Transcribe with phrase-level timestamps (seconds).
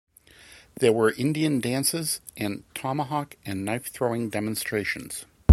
[0.79, 5.25] There were Indian dances and tomahawk and knife-throwing demonstrations.